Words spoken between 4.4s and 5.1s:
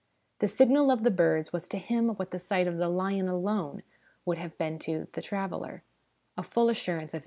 been to